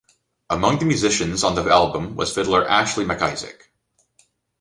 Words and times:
Among 0.49 0.79
the 0.79 0.85
musicians 0.85 1.43
on 1.43 1.53
the 1.53 1.63
album 1.69 2.15
was 2.15 2.33
fiddler 2.33 2.67
Ashley 2.67 3.05
MacIsaac. 3.05 3.65